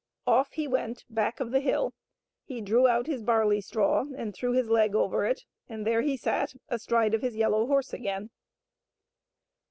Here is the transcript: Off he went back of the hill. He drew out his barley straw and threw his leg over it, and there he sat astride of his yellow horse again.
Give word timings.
Off 0.25 0.53
he 0.53 0.67
went 0.67 1.05
back 1.11 1.39
of 1.39 1.51
the 1.51 1.59
hill. 1.59 1.93
He 2.43 2.59
drew 2.59 2.87
out 2.87 3.05
his 3.05 3.21
barley 3.21 3.61
straw 3.61 4.05
and 4.17 4.33
threw 4.33 4.51
his 4.51 4.67
leg 4.67 4.95
over 4.95 5.27
it, 5.27 5.43
and 5.69 5.85
there 5.85 6.01
he 6.01 6.17
sat 6.17 6.55
astride 6.69 7.13
of 7.13 7.21
his 7.21 7.35
yellow 7.35 7.67
horse 7.67 7.93
again. 7.93 8.31